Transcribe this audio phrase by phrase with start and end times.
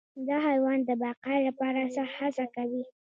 [0.27, 2.83] دا حیوان د بقا لپاره سخت هڅه کوي.